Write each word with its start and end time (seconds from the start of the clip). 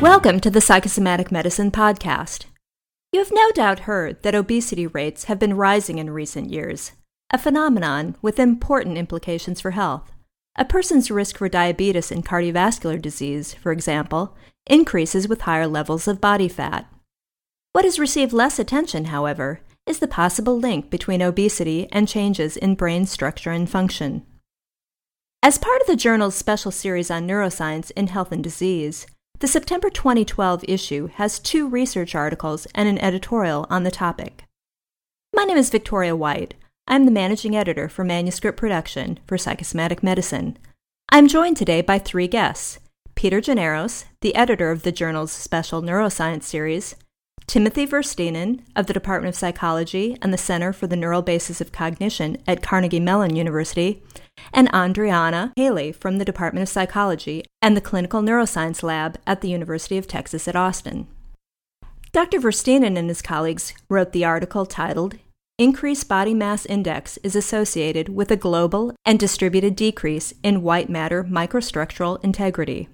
Welcome 0.00 0.40
to 0.40 0.50
the 0.50 0.62
Psychosomatic 0.62 1.30
Medicine 1.30 1.70
Podcast. 1.70 2.46
You 3.12 3.20
have 3.20 3.30
no 3.30 3.50
doubt 3.50 3.80
heard 3.80 4.22
that 4.22 4.34
obesity 4.34 4.86
rates 4.86 5.24
have 5.24 5.38
been 5.38 5.58
rising 5.58 5.98
in 5.98 6.08
recent 6.08 6.48
years, 6.48 6.92
a 7.28 7.36
phenomenon 7.36 8.16
with 8.22 8.38
important 8.38 8.96
implications 8.96 9.60
for 9.60 9.72
health. 9.72 10.10
A 10.56 10.64
person's 10.64 11.10
risk 11.10 11.36
for 11.36 11.50
diabetes 11.50 12.10
and 12.10 12.24
cardiovascular 12.24 13.00
disease, 13.00 13.52
for 13.52 13.72
example, 13.72 14.34
increases 14.66 15.28
with 15.28 15.42
higher 15.42 15.66
levels 15.66 16.08
of 16.08 16.18
body 16.18 16.48
fat. 16.48 16.90
What 17.72 17.84
has 17.84 17.98
received 17.98 18.32
less 18.32 18.58
attention, 18.58 19.06
however, 19.06 19.60
is 19.86 19.98
the 19.98 20.08
possible 20.08 20.58
link 20.58 20.88
between 20.88 21.20
obesity 21.20 21.88
and 21.92 22.08
changes 22.08 22.56
in 22.56 22.74
brain 22.74 23.04
structure 23.04 23.50
and 23.50 23.68
function. 23.68 24.24
As 25.42 25.58
part 25.58 25.82
of 25.82 25.86
the 25.86 25.94
journal's 25.94 26.36
special 26.36 26.70
series 26.70 27.10
on 27.10 27.28
neuroscience 27.28 27.90
in 27.90 28.06
health 28.06 28.32
and 28.32 28.42
disease, 28.42 29.06
the 29.40 29.48
September 29.48 29.88
2012 29.88 30.64
issue 30.68 31.06
has 31.14 31.38
two 31.38 31.66
research 31.66 32.14
articles 32.14 32.66
and 32.74 32.88
an 32.88 32.98
editorial 32.98 33.66
on 33.70 33.84
the 33.84 33.90
topic. 33.90 34.44
My 35.34 35.44
name 35.44 35.56
is 35.56 35.70
Victoria 35.70 36.14
White. 36.14 36.54
I'm 36.86 37.06
the 37.06 37.10
managing 37.10 37.56
editor 37.56 37.88
for 37.88 38.04
manuscript 38.04 38.58
production 38.58 39.18
for 39.26 39.38
psychosomatic 39.38 40.02
medicine. 40.02 40.58
I'm 41.08 41.26
joined 41.26 41.56
today 41.56 41.80
by 41.80 41.98
three 41.98 42.28
guests 42.28 42.80
Peter 43.14 43.40
Gianaros, 43.40 44.04
the 44.20 44.34
editor 44.34 44.70
of 44.70 44.82
the 44.82 44.92
journal's 44.92 45.32
special 45.32 45.80
neuroscience 45.80 46.42
series, 46.42 46.94
Timothy 47.50 47.84
Verstynen 47.84 48.60
of 48.76 48.86
the 48.86 48.92
Department 48.92 49.34
of 49.34 49.36
Psychology 49.36 50.16
and 50.22 50.32
the 50.32 50.38
Center 50.38 50.72
for 50.72 50.86
the 50.86 50.94
Neural 50.94 51.20
Basis 51.20 51.60
of 51.60 51.72
Cognition 51.72 52.36
at 52.46 52.62
Carnegie 52.62 53.00
Mellon 53.00 53.34
University, 53.34 54.04
and 54.52 54.70
Andreana 54.70 55.50
Haley 55.56 55.90
from 55.90 56.18
the 56.18 56.24
Department 56.24 56.62
of 56.62 56.68
Psychology 56.68 57.44
and 57.60 57.76
the 57.76 57.80
Clinical 57.80 58.22
Neuroscience 58.22 58.84
Lab 58.84 59.18
at 59.26 59.40
the 59.40 59.50
University 59.50 59.98
of 59.98 60.06
Texas 60.06 60.46
at 60.46 60.54
Austin. 60.54 61.08
Dr. 62.12 62.38
Verstynen 62.38 62.96
and 62.96 63.08
his 63.08 63.20
colleagues 63.20 63.74
wrote 63.88 64.12
the 64.12 64.24
article 64.24 64.64
titled 64.64 65.16
Increased 65.58 66.08
Body 66.08 66.34
Mass 66.34 66.64
Index 66.66 67.16
is 67.24 67.34
Associated 67.34 68.10
with 68.10 68.30
a 68.30 68.36
Global 68.36 68.94
and 69.04 69.18
Distributed 69.18 69.74
Decrease 69.74 70.32
in 70.44 70.62
White 70.62 70.88
Matter 70.88 71.24
Microstructural 71.24 72.22
Integrity. 72.22 72.88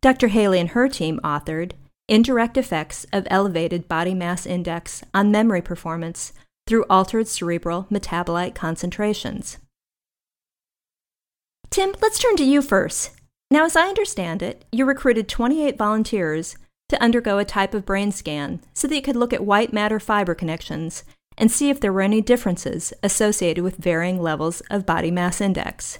Dr. 0.00 0.28
Haley 0.28 0.60
and 0.60 0.68
her 0.68 0.88
team 0.88 1.18
authored 1.24 1.72
indirect 2.08 2.56
effects 2.56 3.06
of 3.12 3.26
elevated 3.30 3.86
body 3.86 4.14
mass 4.14 4.46
index 4.46 5.02
on 5.14 5.30
memory 5.30 5.62
performance 5.62 6.32
through 6.66 6.84
altered 6.90 7.28
cerebral 7.28 7.86
metabolite 7.90 8.54
concentrations. 8.54 9.58
Tim, 11.70 11.94
let's 12.00 12.18
turn 12.18 12.36
to 12.36 12.44
you 12.44 12.62
first. 12.62 13.10
Now, 13.50 13.64
as 13.64 13.76
I 13.76 13.88
understand 13.88 14.42
it, 14.42 14.64
you 14.72 14.84
recruited 14.84 15.28
28 15.28 15.78
volunteers 15.78 16.56
to 16.88 17.02
undergo 17.02 17.38
a 17.38 17.44
type 17.44 17.74
of 17.74 17.86
brain 17.86 18.10
scan 18.12 18.60
so 18.74 18.88
that 18.88 18.94
you 18.94 19.02
could 19.02 19.16
look 19.16 19.32
at 19.32 19.44
white 19.44 19.72
matter 19.72 20.00
fiber 20.00 20.34
connections 20.34 21.04
and 21.36 21.50
see 21.50 21.70
if 21.70 21.80
there 21.80 21.92
were 21.92 22.00
any 22.00 22.20
differences 22.20 22.92
associated 23.02 23.62
with 23.62 23.76
varying 23.76 24.20
levels 24.20 24.60
of 24.70 24.86
body 24.86 25.10
mass 25.10 25.40
index. 25.40 25.98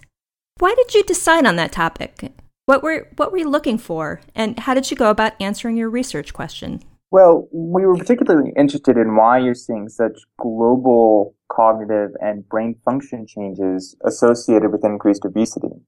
Why 0.59 0.75
did 0.75 0.95
you 0.95 1.05
decide 1.05 1.47
on 1.47 1.57
that 1.57 1.73
topic? 1.73 2.33
What 2.69 2.83
were 2.83 3.09
what 3.17 3.33
were 3.33 3.39
you 3.39 3.49
looking 3.49 3.79
for, 3.79 4.21
and 4.35 4.59
how 4.59 4.75
did 4.75 4.91
you 4.91 4.97
go 4.99 5.09
about 5.09 5.33
answering 5.41 5.79
your 5.79 5.89
research 5.89 6.35
question? 6.35 6.83
Well, 7.11 7.49
we 7.51 7.87
were 7.87 7.97
particularly 7.97 8.53
interested 8.59 8.99
in 8.99 9.17
why 9.17 9.39
you're 9.39 9.55
seeing 9.55 9.89
such 9.89 10.19
global 10.39 11.35
cognitive 11.51 12.11
and 12.21 12.47
brain 12.47 12.77
function 12.85 13.27
changes 13.27 13.97
associated 14.05 14.71
with 14.71 14.85
increased 14.85 15.25
obesity. 15.25 15.81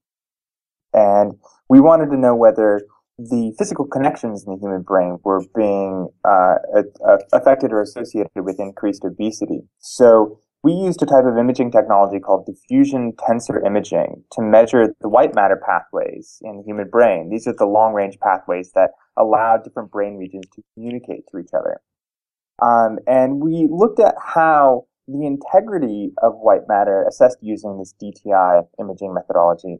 And 0.95 1.34
we 1.69 1.81
wanted 1.81 2.06
to 2.12 2.17
know 2.17 2.34
whether 2.34 2.81
the 3.19 3.53
physical 3.59 3.84
connections 3.84 4.47
in 4.47 4.55
the 4.55 4.59
human 4.59 4.81
brain 4.81 5.19
were 5.22 5.43
being 5.55 6.09
uh, 6.25 6.55
affected 7.31 7.72
or 7.72 7.82
associated 7.82 8.31
with 8.37 8.59
increased 8.59 9.05
obesity. 9.05 9.65
So 9.81 10.41
we 10.62 10.72
used 10.72 11.03
a 11.03 11.06
type 11.06 11.25
of 11.25 11.38
imaging 11.38 11.71
technology 11.71 12.21
called 12.21 12.44
diffusion 12.44 13.12
tensor 13.12 13.65
imaging 13.65 14.25
to 14.32 14.43
measure 14.43 14.94
the 15.00 15.09
white 15.09 15.34
matter 15.34 15.60
pathways 15.65 16.38
in 16.43 16.59
the 16.59 16.62
human 16.62 16.88
brain. 16.88 17.31
These 17.31 17.47
are 17.47 17.54
the 17.54 17.65
long 17.65 17.94
range 17.94 18.19
pathways 18.21 18.72
that 18.75 18.91
allow 19.16 19.56
different 19.56 19.91
brain 19.91 20.16
regions 20.16 20.44
to 20.54 20.62
communicate 20.75 21.25
to 21.31 21.38
each 21.38 21.54
other. 21.54 21.81
Um, 22.62 22.99
and 23.06 23.41
we 23.41 23.69
looked 23.70 24.00
at 24.00 24.15
how 24.22 24.87
the 25.09 25.26
integrity 25.26 26.12
of 26.22 26.34
white 26.37 26.69
matter 26.69 27.04
assessed 27.09 27.38
using 27.41 27.78
this 27.78 27.94
DTI 28.00 28.66
imaging 28.78 29.15
methodology 29.15 29.78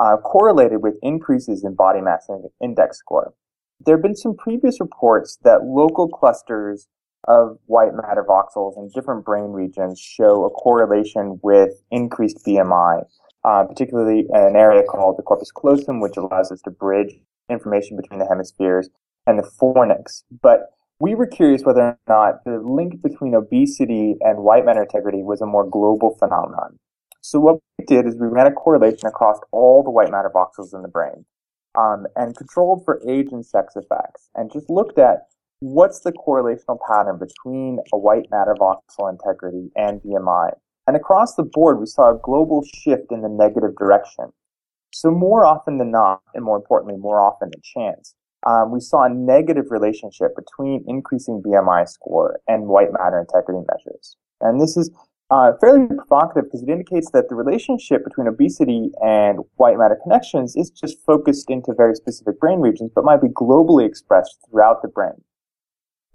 uh, 0.00 0.16
correlated 0.16 0.82
with 0.82 0.98
increases 1.02 1.64
in 1.64 1.74
body 1.74 2.00
mass 2.00 2.28
index 2.60 2.98
score. 2.98 3.32
There 3.78 3.96
have 3.96 4.02
been 4.02 4.16
some 4.16 4.36
previous 4.36 4.80
reports 4.80 5.38
that 5.44 5.64
local 5.64 6.08
clusters 6.08 6.88
of 7.26 7.58
white 7.66 7.94
matter 7.94 8.24
voxels 8.28 8.76
in 8.76 8.90
different 8.94 9.24
brain 9.24 9.50
regions 9.50 10.00
show 10.00 10.44
a 10.44 10.50
correlation 10.50 11.38
with 11.42 11.70
increased 11.90 12.38
BMI, 12.46 13.04
uh, 13.44 13.64
particularly 13.64 14.26
an 14.32 14.56
area 14.56 14.82
called 14.82 15.18
the 15.18 15.22
corpus 15.22 15.50
callosum, 15.50 16.00
which 16.00 16.16
allows 16.16 16.52
us 16.52 16.60
to 16.62 16.70
bridge 16.70 17.14
information 17.48 17.96
between 17.96 18.18
the 18.18 18.26
hemispheres, 18.26 18.88
and 19.26 19.38
the 19.38 19.50
fornix. 19.60 20.22
But 20.42 20.70
we 20.98 21.14
were 21.14 21.26
curious 21.26 21.62
whether 21.62 21.80
or 21.80 21.98
not 22.08 22.44
the 22.44 22.58
link 22.58 23.02
between 23.02 23.34
obesity 23.34 24.16
and 24.20 24.38
white 24.38 24.64
matter 24.64 24.82
integrity 24.82 25.22
was 25.22 25.40
a 25.40 25.46
more 25.46 25.68
global 25.68 26.16
phenomenon. 26.18 26.78
So 27.20 27.40
what 27.40 27.58
we 27.78 27.84
did 27.84 28.06
is 28.06 28.16
we 28.16 28.28
ran 28.28 28.46
a 28.46 28.52
correlation 28.52 29.06
across 29.06 29.38
all 29.50 29.82
the 29.82 29.90
white 29.90 30.10
matter 30.10 30.30
voxels 30.34 30.74
in 30.74 30.82
the 30.82 30.88
brain 30.88 31.26
um, 31.76 32.06
and 32.14 32.36
controlled 32.36 32.84
for 32.84 33.02
age 33.08 33.28
and 33.32 33.44
sex 33.44 33.74
effects 33.76 34.30
and 34.34 34.52
just 34.52 34.70
looked 34.70 34.98
at 34.98 35.26
what's 35.60 36.00
the 36.00 36.12
correlational 36.12 36.78
pattern 36.86 37.18
between 37.18 37.78
a 37.92 37.98
white 37.98 38.26
matter 38.30 38.54
voxel 38.60 39.10
integrity 39.10 39.70
and 39.76 40.00
BMI? 40.02 40.50
And 40.86 40.96
across 40.96 41.34
the 41.34 41.42
board, 41.42 41.80
we 41.80 41.86
saw 41.86 42.10
a 42.10 42.20
global 42.22 42.62
shift 42.64 43.10
in 43.10 43.22
the 43.22 43.28
negative 43.28 43.76
direction. 43.76 44.32
So 44.92 45.10
more 45.10 45.44
often 45.44 45.78
than 45.78 45.90
not, 45.90 46.22
and 46.34 46.44
more 46.44 46.56
importantly, 46.56 46.98
more 46.98 47.20
often 47.20 47.50
than 47.50 47.60
chance, 47.62 48.14
um, 48.46 48.70
we 48.70 48.80
saw 48.80 49.04
a 49.04 49.10
negative 49.10 49.66
relationship 49.70 50.36
between 50.36 50.84
increasing 50.86 51.42
BMI 51.44 51.88
score 51.88 52.38
and 52.46 52.66
white 52.66 52.92
matter 52.92 53.18
integrity 53.18 53.66
measures. 53.72 54.16
And 54.40 54.60
this 54.60 54.76
is 54.76 54.90
uh, 55.30 55.52
fairly 55.60 55.86
provocative 55.86 56.44
because 56.44 56.62
it 56.62 56.68
indicates 56.68 57.10
that 57.10 57.28
the 57.28 57.34
relationship 57.34 58.04
between 58.04 58.28
obesity 58.28 58.92
and 59.02 59.40
white 59.56 59.76
matter 59.76 59.98
connections 60.00 60.54
is 60.54 60.70
just 60.70 61.04
focused 61.04 61.50
into 61.50 61.74
very 61.76 61.96
specific 61.96 62.38
brain 62.38 62.60
regions, 62.60 62.92
but 62.94 63.04
might 63.04 63.22
be 63.22 63.28
globally 63.28 63.84
expressed 63.84 64.38
throughout 64.48 64.82
the 64.82 64.88
brain. 64.88 65.24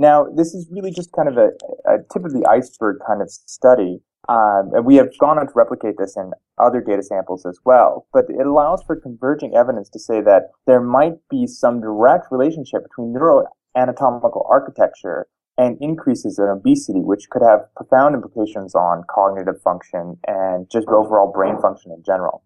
Now, 0.01 0.25
this 0.25 0.55
is 0.55 0.67
really 0.71 0.89
just 0.89 1.11
kind 1.11 1.29
of 1.29 1.37
a, 1.37 1.51
a 1.85 1.97
tip 2.11 2.25
of 2.25 2.33
the 2.33 2.43
iceberg 2.49 2.97
kind 3.05 3.21
of 3.21 3.29
study. 3.29 4.01
Um, 4.27 4.71
and 4.73 4.83
we 4.83 4.95
have 4.95 5.15
gone 5.19 5.37
on 5.37 5.45
to 5.45 5.53
replicate 5.53 5.99
this 5.99 6.17
in 6.17 6.31
other 6.57 6.81
data 6.81 7.03
samples 7.03 7.45
as 7.45 7.59
well. 7.65 8.07
But 8.11 8.25
it 8.27 8.47
allows 8.47 8.81
for 8.81 8.95
converging 8.95 9.55
evidence 9.55 9.89
to 9.89 9.99
say 9.99 10.19
that 10.21 10.49
there 10.65 10.81
might 10.81 11.17
be 11.29 11.45
some 11.45 11.81
direct 11.81 12.31
relationship 12.31 12.81
between 12.81 13.13
neuroanatomical 13.13 14.43
architecture 14.49 15.27
and 15.59 15.77
increases 15.79 16.39
in 16.39 16.45
obesity, 16.45 17.01
which 17.01 17.29
could 17.29 17.43
have 17.43 17.71
profound 17.75 18.15
implications 18.15 18.73
on 18.73 19.03
cognitive 19.07 19.61
function 19.61 20.17
and 20.27 20.67
just 20.71 20.87
overall 20.87 21.31
brain 21.31 21.61
function 21.61 21.91
in 21.91 22.01
general. 22.01 22.41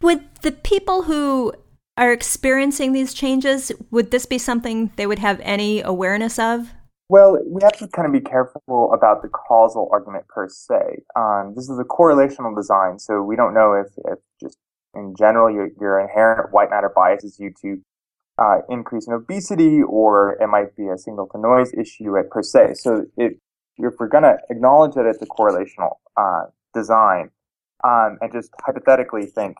Would 0.00 0.34
the 0.42 0.50
people 0.50 1.02
who 1.02 1.52
are 1.96 2.12
experiencing 2.12 2.92
these 2.92 3.14
changes, 3.14 3.72
would 3.90 4.10
this 4.10 4.26
be 4.26 4.38
something 4.38 4.90
they 4.96 5.06
would 5.06 5.18
have 5.18 5.40
any 5.42 5.80
awareness 5.80 6.38
of? 6.38 6.72
Well, 7.08 7.38
we 7.46 7.62
have 7.62 7.78
to 7.78 7.88
kind 7.88 8.06
of 8.06 8.12
be 8.12 8.28
careful 8.28 8.92
about 8.92 9.22
the 9.22 9.28
causal 9.28 9.88
argument 9.92 10.26
per 10.28 10.48
se. 10.48 11.04
Um, 11.14 11.54
this 11.54 11.68
is 11.68 11.78
a 11.78 11.84
correlational 11.84 12.54
design, 12.54 12.98
so 12.98 13.22
we 13.22 13.36
don't 13.36 13.54
know 13.54 13.72
if, 13.74 13.92
if 14.06 14.18
just 14.40 14.58
in 14.94 15.14
general 15.16 15.50
your, 15.50 15.68
your 15.80 16.00
inherent 16.00 16.52
white 16.52 16.70
matter 16.70 16.90
biases 16.94 17.38
you 17.38 17.52
to 17.62 17.80
uh, 18.38 18.58
increase 18.68 19.06
in 19.06 19.14
obesity, 19.14 19.82
or 19.82 20.36
it 20.42 20.48
might 20.48 20.76
be 20.76 20.88
a 20.88 20.98
signal 20.98 21.28
to 21.28 21.38
noise 21.38 21.72
issue 21.74 22.18
at 22.18 22.28
per 22.28 22.42
se. 22.42 22.74
So 22.74 23.06
it, 23.16 23.38
if 23.78 23.94
we're 23.98 24.08
going 24.08 24.24
to 24.24 24.36
acknowledge 24.50 24.94
that 24.94 25.06
it's 25.06 25.22
a 25.22 25.26
correlational 25.26 25.96
uh, 26.16 26.46
design, 26.74 27.30
um, 27.84 28.18
and 28.20 28.32
just 28.32 28.50
hypothetically 28.64 29.26
think 29.26 29.56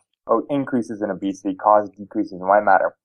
increases 0.49 1.01
in 1.01 1.09
obesity 1.09 1.55
cause 1.55 1.89
decreases 1.89 2.33
in 2.33 2.39
white 2.39 2.63
matter. 2.63 2.95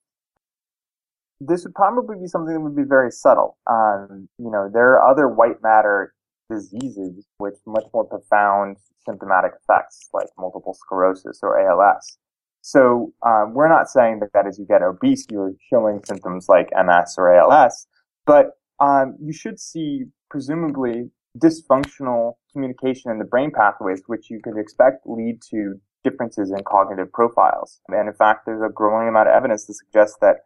This 1.41 1.65
would 1.65 1.75
probably 1.75 2.17
be 2.21 2.29
something 2.29 2.55
that 2.55 2.61
would 2.61 2.77
be 2.77 2.85
very 2.89 3.11
subtle. 3.11 3.59
Um, 3.69 4.29
you 4.39 4.51
know, 4.51 4.71
there 4.73 4.93
are 4.93 5.11
other 5.11 5.29
white 5.29 5.63
matter 5.63 6.15
diseases 6.51 7.27
with 7.39 7.61
much 7.67 7.85
more 7.93 8.05
profound 8.05 8.77
symptomatic 9.05 9.53
effects, 9.63 10.09
like 10.13 10.29
multiple 10.39 10.75
sclerosis 10.75 11.41
or 11.43 11.59
ALS. 11.59 12.19
So 12.61 13.13
um, 13.27 13.55
we're 13.55 13.69
not 13.69 13.89
saying 13.89 14.21
that, 14.21 14.31
that 14.35 14.47
as 14.47 14.59
you 14.59 14.67
get 14.67 14.83
obese, 14.83 15.27
you're 15.31 15.53
showing 15.69 16.01
symptoms 16.05 16.47
like 16.49 16.71
MS 16.73 17.17
or 17.19 17.35
ALS, 17.35 17.89
but 18.25 18.53
um, 18.79 19.17
you 19.21 19.33
should 19.33 19.59
see 19.59 20.05
presumably 20.31 21.11
dysfunctional 21.39 22.35
communication 22.53 23.11
in 23.11 23.19
the 23.19 23.25
brain 23.25 23.51
pathways, 23.51 24.03
which 24.07 24.31
you 24.31 24.41
could 24.43 24.59
expect 24.59 25.07
lead 25.07 25.41
to 25.51 25.81
differences 26.05 26.51
in 26.51 26.63
cognitive 26.65 27.13
profiles. 27.13 27.81
And 27.89 28.09
in 28.09 28.15
fact, 28.15 28.47
there's 28.47 28.63
a 28.63 28.73
growing 28.73 29.09
amount 29.09 29.29
of 29.29 29.35
evidence 29.35 29.67
to 29.67 29.75
suggest 29.75 30.17
that 30.21 30.37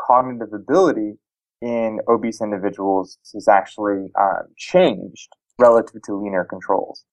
cognitive 0.00 0.52
ability 0.52 1.14
in 1.62 2.00
obese 2.08 2.40
individuals 2.40 3.18
is 3.34 3.48
actually 3.48 4.10
uh, 4.18 4.42
changed 4.56 5.28
relative 5.58 6.02
to 6.02 6.14
leaner 6.14 6.44
controls. 6.44 7.04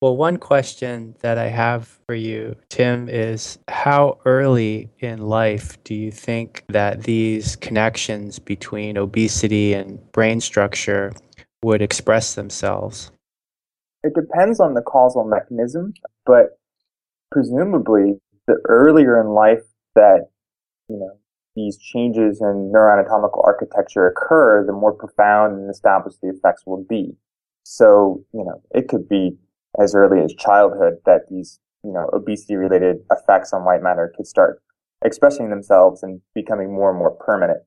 Well, 0.00 0.16
one 0.16 0.38
question 0.38 1.14
that 1.20 1.38
I 1.38 1.46
have 1.46 1.86
for 2.06 2.16
you, 2.16 2.56
Tim, 2.70 3.08
is 3.08 3.58
how 3.68 4.18
early 4.24 4.90
in 4.98 5.20
life 5.20 5.80
do 5.84 5.94
you 5.94 6.10
think 6.10 6.64
that 6.70 7.04
these 7.04 7.54
connections 7.54 8.40
between 8.40 8.96
obesity 8.96 9.74
and 9.74 10.00
brain 10.10 10.40
structure 10.40 11.12
would 11.62 11.82
express 11.82 12.34
themselves? 12.34 13.12
It 14.02 14.14
depends 14.14 14.58
on 14.58 14.74
the 14.74 14.82
causal 14.82 15.22
mechanism, 15.22 15.94
but 16.24 16.58
presumably 17.30 18.20
the 18.46 18.60
earlier 18.68 19.20
in 19.20 19.28
life 19.28 19.62
that, 19.94 20.28
you 20.88 20.98
know, 20.98 21.18
these 21.54 21.76
changes 21.78 22.40
in 22.40 22.72
neuroanatomical 22.74 23.44
architecture 23.44 24.06
occur, 24.06 24.64
the 24.66 24.72
more 24.72 24.92
profound 24.92 25.54
and 25.54 25.70
established 25.70 26.20
the 26.22 26.28
effects 26.28 26.64
will 26.66 26.84
be. 26.88 27.14
So, 27.64 28.24
you 28.32 28.44
know, 28.44 28.62
it 28.70 28.88
could 28.88 29.08
be 29.08 29.36
as 29.80 29.94
early 29.94 30.22
as 30.22 30.34
childhood 30.34 30.94
that 31.06 31.22
these, 31.30 31.60
you 31.84 31.92
know, 31.92 32.08
obesity 32.12 32.56
related 32.56 32.96
effects 33.10 33.52
on 33.52 33.64
white 33.64 33.82
matter 33.82 34.12
could 34.16 34.26
start 34.26 34.62
expressing 35.04 35.50
themselves 35.50 36.02
and 36.02 36.20
becoming 36.34 36.72
more 36.72 36.90
and 36.90 36.98
more 36.98 37.10
permanent. 37.10 37.60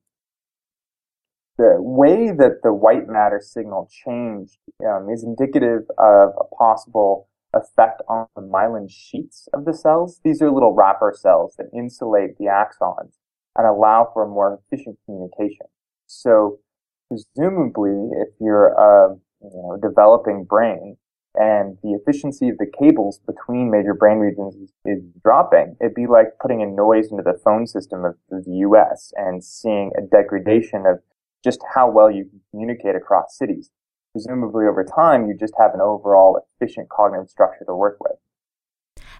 The 1.58 1.76
way 1.78 2.32
that 2.32 2.62
the 2.62 2.72
white 2.72 3.08
matter 3.08 3.40
signal 3.42 3.88
changed 4.04 4.58
um, 4.86 5.08
is 5.08 5.24
indicative 5.24 5.82
of 5.98 6.30
a 6.38 6.44
possible 6.54 7.28
effect 7.56 8.02
on 8.08 8.26
the 8.34 8.42
myelin 8.42 8.90
sheets 8.90 9.48
of 9.52 9.64
the 9.64 9.74
cells. 9.74 10.20
These 10.24 10.42
are 10.42 10.50
little 10.50 10.74
wrapper 10.74 11.14
cells 11.16 11.56
that 11.56 11.66
insulate 11.74 12.38
the 12.38 12.46
axons 12.46 13.12
and 13.56 13.66
allow 13.66 14.10
for 14.12 14.26
more 14.26 14.60
efficient 14.70 14.98
communication. 15.04 15.66
So 16.06 16.60
presumably, 17.08 18.10
if 18.20 18.28
you're 18.40 18.68
a 18.68 19.16
you 19.42 19.50
know, 19.54 19.78
developing 19.80 20.44
brain 20.44 20.96
and 21.34 21.76
the 21.82 21.92
efficiency 21.92 22.48
of 22.48 22.56
the 22.58 22.70
cables 22.78 23.20
between 23.26 23.70
major 23.70 23.94
brain 23.94 24.18
regions 24.18 24.54
is, 24.56 24.72
is, 24.84 25.02
dropping, 25.22 25.76
it'd 25.80 25.94
be 25.94 26.06
like 26.06 26.38
putting 26.40 26.62
a 26.62 26.66
noise 26.66 27.10
into 27.10 27.22
the 27.22 27.38
phone 27.44 27.66
system 27.66 28.04
of 28.04 28.14
the 28.30 28.42
U.S. 28.46 29.12
and 29.16 29.44
seeing 29.44 29.90
a 29.98 30.02
degradation 30.02 30.86
of 30.86 31.00
just 31.44 31.60
how 31.74 31.90
well 31.90 32.10
you 32.10 32.24
can 32.24 32.40
communicate 32.50 32.96
across 32.96 33.36
cities. 33.36 33.70
Presumably, 34.16 34.64
over 34.64 34.82
time, 34.82 35.28
you 35.28 35.36
just 35.36 35.52
have 35.58 35.74
an 35.74 35.82
overall 35.82 36.40
efficient 36.58 36.88
cognitive 36.88 37.28
structure 37.28 37.66
to 37.66 37.74
work 37.74 37.98
with. 38.00 38.16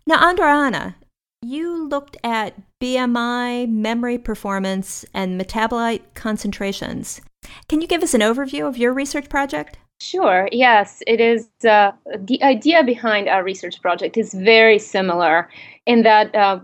Now, 0.07 0.33
Andreana, 0.33 0.95
you 1.43 1.87
looked 1.87 2.17
at 2.25 2.55
BMI, 2.81 3.69
memory 3.69 4.17
performance, 4.17 5.05
and 5.13 5.39
metabolite 5.39 6.01
concentrations. 6.15 7.21
Can 7.69 7.83
you 7.83 7.87
give 7.87 8.03
us 8.03 8.15
an 8.15 8.23
overview 8.23 8.67
of 8.67 8.79
your 8.79 8.95
research 8.95 9.29
project? 9.29 9.77
Sure, 10.01 10.49
yes, 10.51 11.03
it 11.07 11.21
is. 11.21 11.47
Uh, 11.63 11.93
the 12.19 12.43
idea 12.43 12.83
behind 12.83 13.29
our 13.29 13.45
research 13.45 13.83
project 13.83 14.17
is 14.17 14.33
very 14.33 14.79
similar 14.79 15.51
in 15.85 16.05
that 16.05 16.35
uh, 16.35 16.61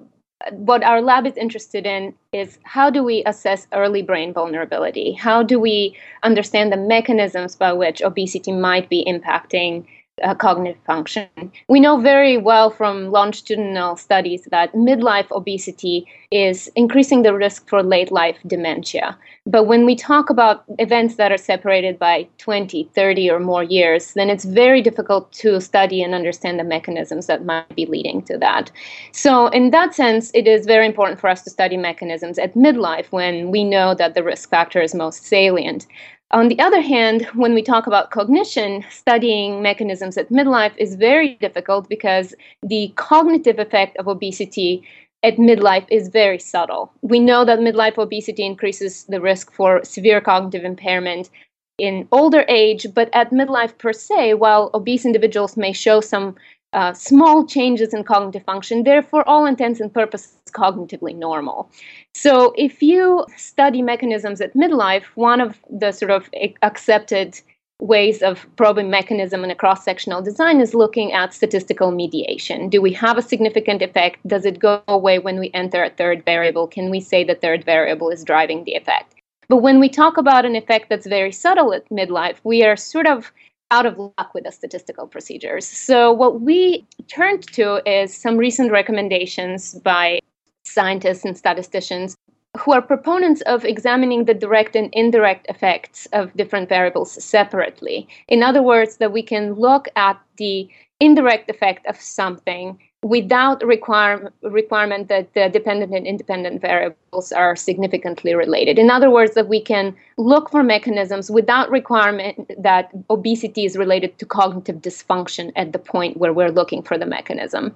what 0.51 0.83
our 0.83 1.01
lab 1.01 1.27
is 1.27 1.37
interested 1.37 1.87
in 1.87 2.15
is 2.33 2.59
how 2.65 2.91
do 2.91 3.03
we 3.03 3.23
assess 3.25 3.67
early 3.73 4.03
brain 4.03 4.33
vulnerability? 4.33 5.13
How 5.13 5.43
do 5.43 5.61
we 5.61 5.97
understand 6.23 6.73
the 6.73 6.77
mechanisms 6.77 7.57
by 7.57 7.73
which 7.73 8.03
obesity 8.03 8.53
might 8.53 8.89
be 8.89 9.05
impacting 9.07 9.87
uh, 10.23 10.35
cognitive 10.35 10.81
function. 10.85 11.29
We 11.69 11.81
know 11.81 11.99
very 11.99 12.37
well 12.37 12.71
from 12.71 13.11
longitudinal 13.11 13.97
studies 13.97 14.47
that 14.51 14.73
midlife 14.75 15.31
obesity 15.31 16.07
is 16.31 16.71
increasing 16.77 17.23
the 17.23 17.35
risk 17.35 17.69
for 17.69 17.83
late 17.83 18.13
life 18.13 18.37
dementia. 18.47 19.17
But 19.47 19.65
when 19.65 19.87
we 19.87 19.97
talk 19.97 20.31
about 20.31 20.65
events 20.79 21.17
that 21.17 21.33
are 21.33 21.39
separated 21.39 21.99
by 21.99 22.29
20, 22.39 22.91
30, 22.95 23.31
or 23.31 23.41
more 23.41 23.65
years, 23.65 24.13
then 24.15 24.29
it's 24.29 24.45
very 24.45 24.83
difficult 24.83 25.33
to 25.33 25.61
study 25.61 26.03
and 26.03 26.15
understand 26.15 26.61
the 26.61 26.65
mechanisms 26.65 27.27
that 27.27 27.45
might 27.45 27.75
be 27.75 27.87
leading 27.87 28.23
to 28.23 28.39
that. 28.39 28.71
So, 29.13 29.49
in 29.49 29.71
that 29.71 29.95
sense, 29.95 30.31
it 30.35 30.47
is 30.47 30.67
very 30.67 30.87
important 30.87 31.21
for 31.21 31.29
us 31.29 31.43
to 31.43 31.51
study 31.51 31.77
mechanisms 31.77 32.39
at 32.39 32.55
midlife 32.55 33.07
when 33.11 33.51
we 33.51 33.65
know 33.65 33.95
that 33.95 34.15
the 34.15 34.23
risk 34.23 34.51
factor 34.51 34.81
is 34.81 34.95
most 34.95 35.25
salient. 35.25 35.87
On 36.33 36.49
the 36.49 36.59
other 36.61 36.81
hand, 36.81 37.27
when 37.35 37.53
we 37.53 37.63
talk 37.63 37.87
about 37.87 38.11
cognition, 38.11 38.85
studying 38.91 39.61
mechanisms 39.61 40.17
at 40.17 40.31
midlife 40.31 40.73
is 40.79 40.95
very 40.95 41.35
difficult 41.35 41.91
because 41.91 42.35
the 42.63 42.91
cognitive 42.97 43.59
effect 43.59 43.99
of 43.99 44.09
obesity 44.09 44.83
at 45.23 45.37
midlife 45.37 45.85
is 45.91 46.09
very 46.09 46.39
subtle. 46.39 46.91
We 47.03 47.21
know 47.21 47.45
that 47.45 47.59
midlife 47.59 47.99
obesity 47.99 48.47
increases 48.47 49.05
the 49.05 49.21
risk 49.21 49.53
for 49.53 49.85
severe 49.85 50.23
cognitive 50.23 50.65
impairment 50.65 51.29
in 51.77 52.09
older 52.13 52.47
age, 52.49 52.87
but 52.95 53.11
at 53.13 53.31
midlife 53.31 53.77
per 53.77 53.93
se, 53.93 54.33
while 54.35 54.71
obese 54.73 55.05
individuals 55.05 55.59
may 55.59 55.73
show 55.73 56.01
some 56.01 56.35
uh, 56.73 56.93
small 56.93 57.47
changes 57.47 57.93
in 57.93 58.05
cognitive 58.05 58.45
function, 58.45 58.85
they're 58.85 59.03
for 59.03 59.29
all 59.29 59.47
intents 59.47 59.81
and 59.81 59.93
purposes 59.93 60.37
cognitively 60.53 61.15
normal. 61.15 61.71
So, 62.15 62.53
if 62.57 62.83
you 62.83 63.27
study 63.37 63.83
mechanisms 63.83 64.41
at 64.41 64.55
midlife, 64.55 65.05
one 65.15 65.41
of 65.41 65.59
the 65.71 65.93
sort 65.93 66.11
of 66.11 66.29
accepted 66.63 67.41
ways 67.83 68.23
of 68.23 68.47
probing 68.57 68.91
mechanism 68.91 69.43
in 69.43 69.51
a 69.51 69.57
cross 69.57 69.85
sectional 69.85 70.23
design 70.23 70.61
is 70.61 70.73
looking 70.73 71.13
at 71.13 71.35
statistical 71.35 71.91
mediation. 71.91 72.69
Do 72.69 72.81
we 72.81 72.93
have 72.93 73.19
a 73.19 73.23
significant 73.23 73.83
effect? 73.83 74.27
Does 74.27 74.45
it 74.45 74.61
go 74.61 74.83
away 74.87 75.19
when 75.19 75.41
we 75.41 75.51
enter 75.53 75.83
a 75.83 75.91
third 75.91 76.25
variable? 76.25 76.69
Can 76.69 76.91
we 76.91 77.01
say 77.01 77.25
the 77.25 77.35
third 77.35 77.65
variable 77.65 78.09
is 78.09 78.23
driving 78.23 78.63
the 78.65 78.75
effect? 78.75 79.15
But 79.49 79.57
when 79.57 79.81
we 79.81 79.89
talk 79.89 80.17
about 80.17 80.45
an 80.45 80.55
effect 80.55 80.89
that's 80.89 81.07
very 81.07 81.33
subtle 81.33 81.75
at 81.75 81.89
midlife, 81.91 82.37
we 82.45 82.63
are 82.63 82.77
sort 82.77 83.09
of 83.09 83.33
out 83.73 83.87
of 83.87 83.99
luck 83.99 84.35
with 84.35 84.45
the 84.45 84.53
statistical 84.53 85.07
procedures. 85.09 85.67
So, 85.67 86.13
what 86.13 86.43
we 86.43 86.87
turned 87.09 87.43
to 87.55 87.83
is 87.91 88.15
some 88.15 88.37
recent 88.37 88.71
recommendations 88.71 89.75
by 89.81 90.21
scientists 90.65 91.25
and 91.25 91.37
statisticians 91.37 92.15
who 92.59 92.73
are 92.73 92.83
proponents 92.83 93.41
of 93.43 93.65
examining 93.65 94.27
the 94.27 94.35
direct 94.35 94.77
and 94.77 94.91
indirect 94.93 95.47
effects 95.49 96.07
of 96.13 96.35
different 96.35 96.69
variables 96.69 97.13
separately. 97.25 98.07
In 98.29 98.43
other 98.43 98.63
words, 98.63 98.99
that 98.99 99.11
we 99.11 99.23
can 99.23 99.55
look 99.55 99.89
at 99.97 100.21
the 100.37 100.69
indirect 101.01 101.49
effect 101.51 101.87
of 101.87 101.97
something 101.99 102.79
without 103.03 103.65
require, 103.67 104.33
requirement 104.43 105.09
that 105.09 105.35
the 105.35 105.49
dependent 105.49 105.93
and 105.93 106.07
independent 106.07 106.61
variables 106.61 107.33
are 107.33 107.57
significantly 107.57 108.35
related. 108.35 108.79
In 108.79 108.91
other 108.91 109.11
words, 109.11 109.35
that 109.35 109.49
we 109.49 109.61
can 109.61 109.95
look 110.19 110.51
for 110.51 110.63
mechanisms 110.63 111.31
without 111.31 111.71
requirement 111.71 112.51
that 112.63 112.91
obesity 113.11 113.65
is 113.65 113.77
related 113.77 114.19
to 114.19 114.27
cognitive 114.27 114.77
dysfunction 114.77 115.53
at 115.57 115.73
the 115.73 115.79
point 115.79 116.17
where 116.17 116.33
we're 116.33 116.51
looking 116.51 116.83
for 116.83 116.97
the 116.97 117.07
mechanism. 117.07 117.75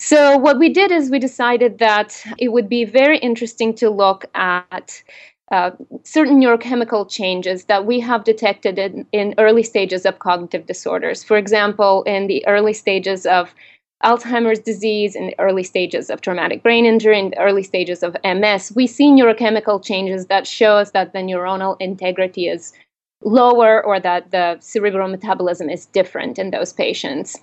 So, 0.00 0.36
what 0.36 0.58
we 0.58 0.68
did 0.68 0.90
is 0.90 1.10
we 1.10 1.20
decided 1.20 1.78
that 1.78 2.20
it 2.38 2.48
would 2.48 2.68
be 2.68 2.84
very 2.84 3.18
interesting 3.18 3.72
to 3.76 3.88
look 3.88 4.24
at 4.34 5.02
uh, 5.52 5.70
certain 6.02 6.40
neurochemical 6.40 7.08
changes 7.08 7.66
that 7.66 7.84
we 7.84 8.00
have 8.00 8.24
detected 8.24 8.78
in, 8.78 9.06
in 9.12 9.34
early 9.36 9.62
stages 9.62 10.06
of 10.06 10.18
cognitive 10.18 10.66
disorders. 10.66 11.22
For 11.22 11.36
example, 11.36 12.02
in 12.04 12.26
the 12.26 12.44
early 12.46 12.72
stages 12.72 13.26
of 13.26 13.54
Alzheimer's 14.02 14.58
disease, 14.58 15.14
in 15.14 15.26
the 15.26 15.38
early 15.38 15.62
stages 15.62 16.10
of 16.10 16.20
traumatic 16.20 16.62
brain 16.62 16.84
injury, 16.84 17.18
in 17.18 17.30
the 17.30 17.38
early 17.38 17.62
stages 17.62 18.02
of 18.02 18.16
MS, 18.24 18.72
we 18.74 18.86
see 18.86 19.10
neurochemical 19.10 19.82
changes 19.82 20.26
that 20.26 20.46
show 20.46 20.76
us 20.76 20.90
that 20.90 21.12
the 21.12 21.20
neuronal 21.20 21.76
integrity 21.80 22.48
is 22.48 22.72
lower 23.22 23.84
or 23.84 24.00
that 24.00 24.30
the 24.32 24.56
cerebral 24.60 25.08
metabolism 25.08 25.70
is 25.70 25.86
different 25.86 26.38
in 26.38 26.50
those 26.50 26.72
patients. 26.72 27.38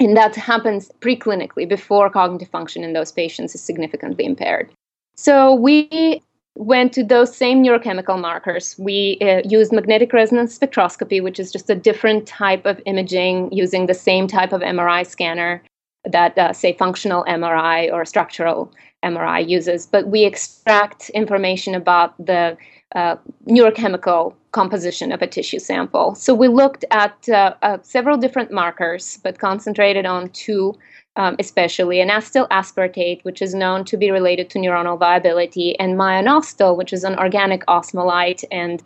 And 0.00 0.16
that 0.16 0.36
happens 0.36 0.92
preclinically 1.00 1.68
before 1.68 2.10
cognitive 2.10 2.48
function 2.48 2.84
in 2.84 2.92
those 2.92 3.10
patients 3.10 3.54
is 3.54 3.62
significantly 3.62 4.26
impaired. 4.26 4.70
So 5.16 5.54
we 5.54 6.22
went 6.54 6.92
to 6.92 7.04
those 7.04 7.34
same 7.34 7.62
neurochemical 7.64 8.20
markers. 8.20 8.76
We 8.78 9.18
uh, 9.20 9.42
used 9.44 9.72
magnetic 9.72 10.12
resonance 10.12 10.58
spectroscopy, 10.58 11.22
which 11.22 11.40
is 11.40 11.50
just 11.50 11.70
a 11.70 11.74
different 11.74 12.26
type 12.26 12.66
of 12.66 12.80
imaging 12.84 13.52
using 13.52 13.86
the 13.86 13.94
same 13.94 14.26
type 14.26 14.52
of 14.52 14.60
MRI 14.60 15.06
scanner 15.06 15.62
that, 16.04 16.36
uh, 16.38 16.52
say, 16.52 16.72
functional 16.72 17.24
MRI 17.24 17.92
or 17.92 18.04
structural 18.04 18.72
MRI 19.04 19.48
uses, 19.48 19.86
but 19.86 20.08
we 20.08 20.24
extract 20.24 21.10
information 21.10 21.74
about 21.74 22.14
the 22.24 22.56
uh, 22.94 23.16
neurochemical 23.46 24.34
composition 24.52 25.12
of 25.12 25.20
a 25.22 25.26
tissue 25.26 25.58
sample. 25.58 26.14
So 26.14 26.34
we 26.34 26.48
looked 26.48 26.84
at 26.90 27.28
uh, 27.28 27.54
uh, 27.62 27.78
several 27.82 28.16
different 28.16 28.50
markers, 28.50 29.18
but 29.22 29.38
concentrated 29.38 30.06
on 30.06 30.30
two 30.30 30.74
um, 31.18 31.34
especially 31.40 32.00
N-acetyl 32.00 32.48
aspartate, 32.48 33.24
which 33.24 33.42
is 33.42 33.52
known 33.52 33.84
to 33.86 33.96
be 33.96 34.12
related 34.12 34.48
to 34.50 34.58
neuronal 34.58 34.96
viability, 34.96 35.78
and 35.80 35.98
myo-inositol, 35.98 36.76
which 36.76 36.92
is 36.92 37.02
an 37.02 37.18
organic 37.18 37.66
osmolyte 37.66 38.44
and 38.52 38.82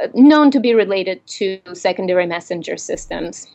uh, 0.00 0.06
known 0.14 0.52
to 0.52 0.60
be 0.60 0.72
related 0.72 1.26
to 1.26 1.60
secondary 1.72 2.26
messenger 2.26 2.76
systems. 2.76 3.48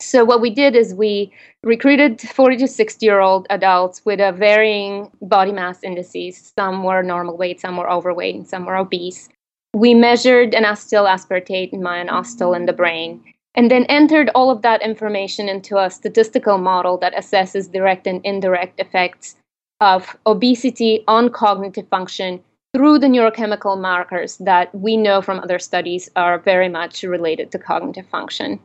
So, 0.00 0.24
what 0.24 0.40
we 0.40 0.50
did 0.50 0.74
is 0.74 0.94
we 0.94 1.32
recruited 1.62 2.20
40 2.20 2.56
to 2.58 2.68
60 2.68 3.06
year 3.06 3.20
old 3.20 3.46
adults 3.50 4.04
with 4.04 4.20
a 4.20 4.32
varying 4.32 5.10
body 5.22 5.52
mass 5.52 5.82
indices. 5.82 6.52
Some 6.58 6.82
were 6.82 7.02
normal 7.02 7.36
weight, 7.36 7.60
some 7.60 7.76
were 7.76 7.90
overweight, 7.90 8.34
and 8.34 8.46
some 8.46 8.66
were 8.66 8.76
obese. 8.76 9.28
We 9.74 9.94
measured 9.94 10.54
N-acetyl 10.54 11.08
aspartate 11.08 11.72
and 11.72 11.82
myo-inositol 11.82 12.54
in 12.54 12.66
the 12.66 12.72
brain 12.72 13.22
and 13.54 13.70
then 13.70 13.84
entered 13.84 14.30
all 14.34 14.50
of 14.50 14.62
that 14.62 14.82
information 14.82 15.48
into 15.48 15.78
a 15.78 15.90
statistical 15.90 16.58
model 16.58 16.98
that 16.98 17.14
assesses 17.14 17.70
direct 17.70 18.06
and 18.06 18.20
indirect 18.24 18.80
effects 18.80 19.36
of 19.80 20.16
obesity 20.26 21.04
on 21.06 21.30
cognitive 21.30 21.88
function 21.88 22.42
through 22.74 22.98
the 22.98 23.06
neurochemical 23.06 23.80
markers 23.80 24.36
that 24.38 24.74
we 24.74 24.96
know 24.96 25.22
from 25.22 25.38
other 25.38 25.58
studies 25.58 26.08
are 26.16 26.38
very 26.38 26.68
much 26.68 27.02
related 27.04 27.52
to 27.52 27.58
cognitive 27.58 28.06
function. 28.08 28.58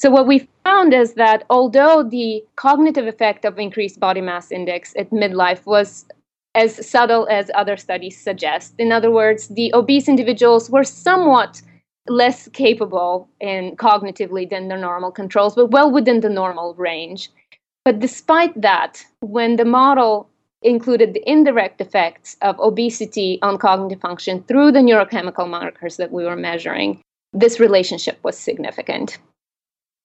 So, 0.00 0.10
what 0.10 0.26
we 0.26 0.48
found 0.64 0.92
is 0.92 1.14
that 1.14 1.44
although 1.50 2.02
the 2.02 2.44
cognitive 2.56 3.06
effect 3.06 3.44
of 3.44 3.58
increased 3.58 4.00
body 4.00 4.20
mass 4.20 4.50
index 4.50 4.92
at 4.96 5.10
midlife 5.10 5.64
was 5.66 6.04
as 6.54 6.88
subtle 6.88 7.26
as 7.30 7.50
other 7.54 7.76
studies 7.76 8.20
suggest, 8.20 8.74
in 8.78 8.92
other 8.92 9.10
words, 9.10 9.48
the 9.48 9.72
obese 9.74 10.08
individuals 10.08 10.70
were 10.70 10.84
somewhat 10.84 11.62
less 12.08 12.48
capable 12.48 13.28
in 13.40 13.76
cognitively 13.76 14.48
than 14.48 14.68
the 14.68 14.76
normal 14.76 15.10
controls, 15.10 15.54
but 15.54 15.70
well 15.70 15.90
within 15.90 16.20
the 16.20 16.28
normal 16.28 16.74
range. 16.74 17.30
But 17.84 17.98
despite 17.98 18.60
that, 18.60 19.04
when 19.20 19.56
the 19.56 19.64
model 19.64 20.28
included 20.62 21.12
the 21.12 21.30
indirect 21.30 21.80
effects 21.80 22.36
of 22.40 22.58
obesity 22.58 23.38
on 23.42 23.58
cognitive 23.58 24.00
function 24.00 24.42
through 24.44 24.72
the 24.72 24.80
neurochemical 24.80 25.48
markers 25.48 25.98
that 25.98 26.10
we 26.10 26.24
were 26.24 26.36
measuring, 26.36 27.00
this 27.32 27.60
relationship 27.60 28.18
was 28.22 28.38
significant. 28.38 29.18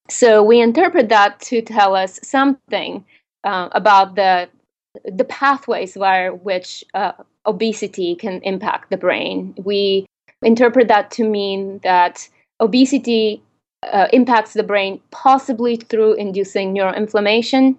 So 0.10 0.44
we 0.44 0.60
interpret 0.60 1.10
that 1.10 1.39
to 1.42 1.62
tell 1.62 1.96
us 1.96 2.20
something 2.24 3.06
uh, 3.44 3.70
about 3.72 4.16
the 4.16 4.50
the 5.06 5.24
pathways 5.24 5.96
via 5.96 6.34
which 6.34 6.84
uh, 6.96 7.12
obesity 7.46 8.16
can 8.16 8.42
impact 8.42 8.89
the 8.89 8.98
brain. 8.98 9.54
We 9.63 10.08
interpret 10.42 10.88
that 10.88 11.12
to 11.12 11.30
mean 11.30 11.80
that 11.84 12.28
obesity 12.60 13.42
uh, 13.84 14.08
impacts 14.12 14.54
the 14.54 14.63
brain 14.63 15.00
possibly 15.12 15.78
through 15.78 16.13
inducing 16.13 16.74
neuroinflammation. 16.74 17.78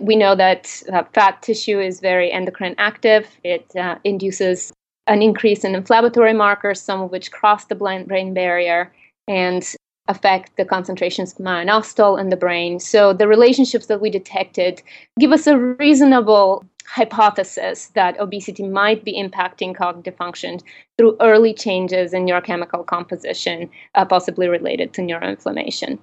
We 0.00 0.16
know 0.16 0.34
that 0.36 0.82
uh, 0.92 1.02
fat 1.12 1.42
tissue 1.42 1.80
is 1.80 2.00
very 2.00 2.32
endocrine 2.32 2.76
active. 2.78 3.28
It 3.42 3.66
uh, 3.76 3.96
induces 4.04 4.72
an 5.06 5.20
increase 5.20 5.64
in 5.64 5.74
inflammatory 5.74 6.32
markers, 6.32 6.80
some 6.80 7.02
of 7.02 7.10
which 7.10 7.32
cross 7.32 7.66
the 7.66 7.74
brain 7.74 8.34
barrier 8.34 8.92
and 9.28 9.74
affect 10.08 10.56
the 10.56 10.64
concentrations 10.64 11.32
of 11.32 11.38
myo-inositol 11.38 12.20
in 12.20 12.28
the 12.28 12.36
brain. 12.36 12.78
So 12.78 13.12
the 13.12 13.28
relationships 13.28 13.86
that 13.86 14.00
we 14.00 14.10
detected 14.10 14.82
give 15.18 15.32
us 15.32 15.46
a 15.46 15.58
reasonable 15.58 16.64
hypothesis 16.86 17.86
that 17.94 18.18
obesity 18.20 18.62
might 18.62 19.04
be 19.04 19.14
impacting 19.14 19.74
cognitive 19.74 20.16
function 20.16 20.60
through 20.98 21.16
early 21.20 21.54
changes 21.54 22.12
in 22.12 22.26
neurochemical 22.26 22.86
composition, 22.86 23.70
uh, 23.94 24.04
possibly 24.04 24.48
related 24.48 24.92
to 24.94 25.00
neuroinflammation. 25.00 25.98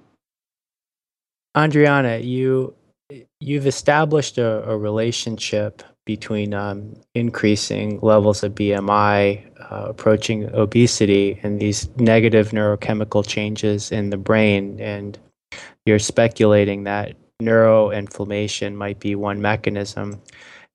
Andreana, 1.56 2.24
you 2.24 2.74
you've 3.40 3.66
established 3.66 4.38
a, 4.38 4.68
a 4.68 4.76
relationship 4.76 5.82
between 6.04 6.54
um, 6.54 6.94
increasing 7.14 8.00
levels 8.00 8.42
of 8.42 8.54
BMI, 8.54 9.51
uh, 9.72 9.86
approaching 9.88 10.54
obesity, 10.54 11.40
and 11.42 11.58
these 11.58 11.88
negative 11.96 12.50
neurochemical 12.50 13.26
changes 13.26 13.90
in 13.90 14.10
the 14.10 14.18
brain, 14.18 14.78
and 14.78 15.18
you're 15.86 15.98
speculating 15.98 16.84
that 16.84 17.16
neuroinflammation 17.42 18.74
might 18.74 19.00
be 19.00 19.14
one 19.14 19.40
mechanism. 19.40 20.20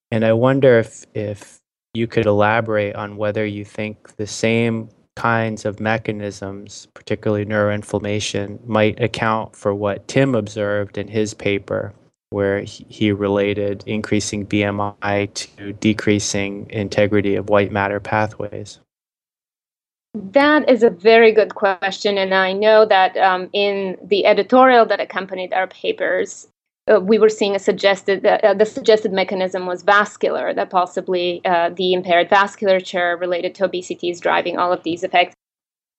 And 0.09 0.25
I 0.25 0.33
wonder 0.33 0.79
if 0.79 1.05
if 1.13 1.59
you 1.93 2.07
could 2.07 2.25
elaborate 2.25 2.95
on 2.95 3.17
whether 3.17 3.45
you 3.45 3.63
think 3.63 4.15
the 4.15 4.25
same 4.25 4.89
kinds 5.15 5.65
of 5.65 5.79
mechanisms, 5.79 6.87
particularly 6.95 7.45
neuroinflammation, 7.45 8.65
might 8.65 8.99
account 8.99 9.55
for 9.55 9.75
what 9.75 10.07
Tim 10.07 10.33
observed 10.33 10.97
in 10.97 11.07
his 11.07 11.35
paper, 11.35 11.93
where 12.31 12.61
he 12.61 13.11
related 13.11 13.83
increasing 13.85 14.45
BMI 14.45 15.33
to 15.33 15.73
decreasing 15.73 16.67
integrity 16.71 17.35
of 17.35 17.49
white 17.49 17.71
matter 17.71 17.99
pathways. 17.99 18.79
That 20.17 20.67
is 20.67 20.81
a 20.81 20.89
very 20.89 21.31
good 21.31 21.53
question, 21.53 22.17
and 22.17 22.33
I 22.33 22.51
know 22.51 22.85
that 22.85 23.15
um, 23.17 23.49
in 23.53 23.97
the 24.03 24.25
editorial 24.25 24.85
that 24.87 24.99
accompanied 24.99 25.53
our 25.53 25.67
papers, 25.67 26.47
uh, 26.91 26.99
we 26.99 27.19
were 27.19 27.29
seeing 27.29 27.55
a 27.55 27.59
suggested 27.59 28.25
uh, 28.25 28.53
the 28.55 28.65
suggested 28.65 29.11
mechanism 29.11 29.67
was 29.67 29.83
vascular 29.83 30.55
that 30.55 30.71
possibly 30.71 31.41
uh, 31.45 31.69
the 31.69 31.93
impaired 31.93 32.29
vasculature 32.29 33.19
related 33.19 33.53
to 33.55 33.65
obesity 33.65 34.09
is 34.09 34.19
driving 34.19 34.57
all 34.57 34.73
of 34.73 34.81
these 34.81 35.03
effects. 35.03 35.35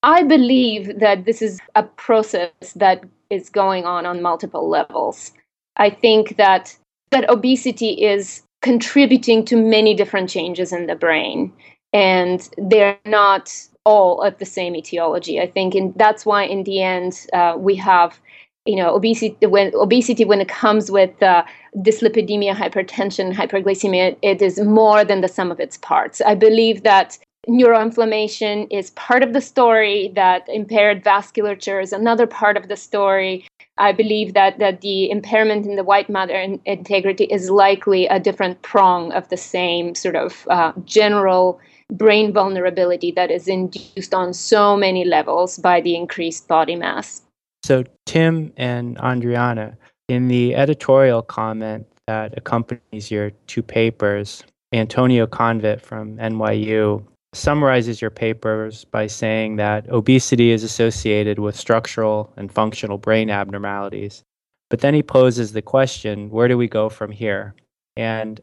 I 0.03 0.25
believe 0.25 0.99
that 0.99 1.25
this 1.25 1.41
is 1.41 1.61
a 1.77 1.85
process 1.85 2.51
that 2.75 3.05
is 3.31 3.51
going 3.51 3.85
on 3.85 4.05
on 4.05 4.21
multiple 4.21 4.69
levels. 4.69 5.33
I 5.77 5.91
think 5.91 6.37
that 6.39 6.77
that 7.11 7.31
obesity 7.31 7.91
is 7.91 8.43
contributing 8.63 9.45
to 9.45 9.57
many 9.57 9.95
different 9.95 10.29
changes 10.29 10.73
in 10.73 10.87
the 10.87 10.97
brain 10.97 11.53
and 11.93 12.49
they're 12.59 12.99
not 13.05 13.53
all 13.89 14.21
of 14.23 14.37
the 14.39 14.45
same 14.59 14.77
etiology. 14.77 15.41
I 15.41 15.49
think 15.57 15.75
and 15.75 15.95
that's 15.97 16.27
why 16.27 16.43
in 16.55 16.65
the 16.65 16.83
end 16.83 17.13
uh, 17.33 17.55
we 17.69 17.75
have 17.77 18.21
you 18.67 18.77
know 18.77 18.95
obesity 18.95 19.47
when 19.47 19.73
obesity 19.75 20.25
when 20.31 20.41
it 20.41 20.49
comes 20.49 20.91
with 20.91 21.15
uh, 21.23 21.43
dyslipidemia 21.87 22.55
hypertension 22.63 23.27
hyperglycemia 23.41 24.17
it 24.33 24.43
is 24.49 24.61
more 24.61 25.01
than 25.05 25.21
the 25.23 25.33
sum 25.37 25.51
of 25.51 25.59
its 25.67 25.77
parts. 25.79 26.21
I 26.33 26.35
believe 26.35 26.83
that 26.83 27.19
neuroinflammation 27.49 28.67
is 28.71 28.91
part 28.91 29.23
of 29.23 29.33
the 29.33 29.41
story 29.41 30.13
that 30.15 30.47
impaired 30.49 31.03
vasculature 31.03 31.83
is 31.83 31.93
another 31.93 32.27
part 32.27 32.57
of 32.59 32.69
the 32.69 32.77
story 32.77 33.48
i 33.79 33.93
believe 33.93 34.35
that, 34.35 34.59
that 34.59 34.81
the 34.81 35.11
impairment 35.11 35.67
in 35.67 35.77
the 35.77 35.85
white 35.85 36.09
matter 36.09 36.35
integrity 36.65 37.25
is 37.25 37.51
likely 37.51 38.07
a 38.07 38.21
different 38.21 38.61
prong 38.63 39.13
of 39.13 39.29
the 39.29 39.37
same 39.37 39.95
sort 39.95 40.17
of 40.17 40.47
uh, 40.49 40.73
general 40.85 41.61
brain 41.93 42.33
vulnerability 42.33 43.11
that 43.13 43.31
is 43.31 43.49
induced 43.49 44.15
on 44.15 44.35
so 44.35 44.77
many 44.77 45.05
levels 45.05 45.59
by 45.59 45.81
the 45.81 45.97
increased 45.97 46.47
body 46.49 46.77
mass. 46.77 47.23
So, 47.65 47.85
Tim 48.07 48.53
and 48.57 48.97
Andreana, 48.99 49.77
in 50.09 50.29
the 50.29 50.55
editorial 50.55 51.23
comment 51.23 51.87
that 52.07 52.37
accompanies 52.37 53.11
your 53.11 53.31
two 53.47 53.63
papers, 53.63 54.45
Antonio 54.73 55.27
Convit 55.27 55.81
from 55.81 56.17
NYU 56.19 57.05
summarizes 57.33 58.01
your 58.01 58.11
papers 58.11 58.85
by 58.85 59.07
saying 59.07 59.57
that 59.57 59.89
obesity 59.91 60.51
is 60.51 60.63
associated 60.63 61.39
with 61.39 61.57
structural 61.57 62.33
and 62.37 62.51
functional 62.51 62.99
brain 62.99 63.31
abnormalities. 63.31 64.23
But 64.71 64.81
then 64.81 64.95
he 64.95 65.03
poses 65.03 65.53
the 65.53 65.63
question 65.63 66.31
where 66.31 66.49
do 66.49 66.57
we 66.57 66.69
go 66.69 66.89
from 66.89 67.11
here? 67.11 67.55
And 67.97 68.41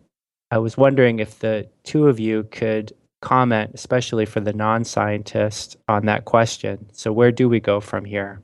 I 0.51 0.57
was 0.57 0.77
wondering 0.77 1.19
if 1.19 1.39
the 1.39 1.67
two 1.83 2.07
of 2.07 2.19
you 2.19 2.43
could 2.51 2.93
comment, 3.21 3.71
especially 3.73 4.25
for 4.25 4.39
the 4.39 4.53
non 4.53 4.83
scientist, 4.83 5.77
on 5.87 6.05
that 6.05 6.25
question. 6.25 6.87
So, 6.93 7.11
where 7.11 7.31
do 7.31 7.49
we 7.49 7.59
go 7.59 7.79
from 7.79 8.05
here? 8.05 8.41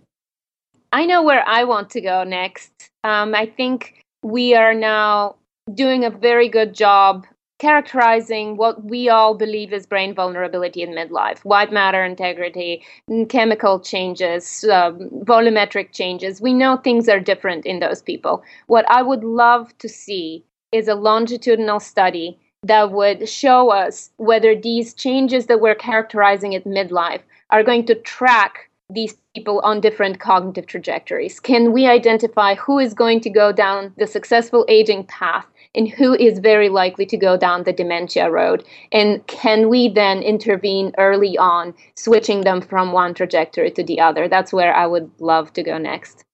I 0.92 1.06
know 1.06 1.24
where 1.24 1.48
I 1.48 1.64
want 1.64 1.90
to 1.92 2.02
go 2.02 2.24
next. 2.24 2.72
Um, 3.04 3.34
I 3.34 3.46
think 3.46 4.04
we 4.24 4.56
are 4.56 4.74
now 4.74 5.36
doing 5.74 6.04
a 6.04 6.10
very 6.10 6.50
good 6.50 6.74
job 6.74 7.26
characterizing 7.62 8.58
what 8.58 8.84
we 8.84 9.08
all 9.08 9.36
believe 9.36 9.72
is 9.72 9.86
brain 9.86 10.16
vulnerability 10.16 10.82
in 10.82 10.90
midlife. 10.90 11.46
White 11.46 11.72
matter 11.72 12.04
integrity 12.04 12.84
chemical 13.30 13.80
changes 13.80 14.64
um, 14.64 15.10
volumetric 15.32 15.94
changes. 15.94 16.42
We 16.42 16.54
know 16.56 16.78
things 16.78 17.08
are 17.08 17.20
different 17.20 17.68
in 17.68 17.80
those 17.80 18.02
people. 18.02 18.44
What 18.66 18.90
i 18.90 19.04
would 19.04 19.24
love 19.24 19.78
to 19.78 19.88
see 19.88 20.44
is 20.72 20.88
a 20.88 20.96
longitudinal 20.96 21.80
study 21.80 22.40
that 22.64 22.92
would 22.92 23.30
show 23.30 23.70
us 23.70 24.10
whether 24.18 24.56
these 24.56 24.96
changes 24.96 25.46
that 25.46 25.62
we're 25.62 25.76
characterizing 25.76 26.56
at 26.56 26.64
midlife 26.66 27.22
are 27.52 27.64
going 27.64 27.86
to 27.86 27.96
track 27.96 28.72
these 28.90 29.16
people 29.36 29.60
on 29.60 29.82
different 29.82 30.20
cognitive 30.20 30.66
trajectories? 30.66 31.40
Can 31.40 31.72
we 31.72 31.88
identify 31.88 32.56
who 32.56 32.80
is 32.80 32.94
going 32.94 33.22
to 33.22 33.30
go 33.30 33.52
down 33.52 33.94
the 33.98 34.08
successful 34.08 34.66
aging 34.68 35.06
path 35.06 35.46
and 35.76 35.90
who 35.90 36.14
is 36.14 36.40
very 36.40 36.70
likely 36.70 37.06
to 37.08 37.18
go 37.18 37.38
down 37.38 37.64
the 37.64 37.74
dementia 37.74 38.30
road? 38.30 38.64
And 38.92 39.26
can 39.28 39.70
we 39.70 39.90
then 39.90 40.22
intervene 40.22 40.94
early 40.98 41.38
on, 41.38 41.74
switching 41.96 42.42
them 42.42 42.62
from 42.62 42.92
one 42.92 43.14
trajectory 43.14 43.72
to 43.72 43.84
the 43.84 44.00
other? 44.00 44.28
That's 44.28 44.54
where 44.54 44.74
I 44.74 44.88
would 44.88 45.12
love 45.20 45.54
to 45.54 45.64
go 45.64 45.78
next. 45.78 46.26